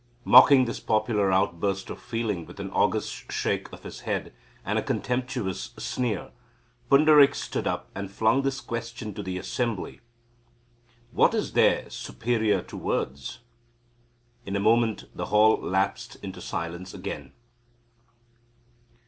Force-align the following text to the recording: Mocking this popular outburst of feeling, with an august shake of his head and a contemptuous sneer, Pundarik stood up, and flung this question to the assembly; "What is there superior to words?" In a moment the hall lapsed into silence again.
Mocking 0.25 0.65
this 0.65 0.79
popular 0.79 1.31
outburst 1.31 1.91
of 1.91 2.01
feeling, 2.01 2.43
with 2.47 2.59
an 2.59 2.71
august 2.71 3.31
shake 3.31 3.71
of 3.71 3.83
his 3.83 3.99
head 3.99 4.33
and 4.65 4.79
a 4.79 4.81
contemptuous 4.81 5.75
sneer, 5.77 6.31
Pundarik 6.89 7.35
stood 7.35 7.67
up, 7.67 7.87
and 7.93 8.09
flung 8.09 8.41
this 8.41 8.61
question 8.61 9.13
to 9.13 9.21
the 9.21 9.37
assembly; 9.37 10.01
"What 11.11 11.35
is 11.35 11.53
there 11.53 11.87
superior 11.91 12.63
to 12.63 12.77
words?" 12.77 13.41
In 14.43 14.55
a 14.55 14.59
moment 14.59 15.03
the 15.15 15.27
hall 15.27 15.55
lapsed 15.61 16.15
into 16.23 16.41
silence 16.41 16.95
again. 16.95 17.33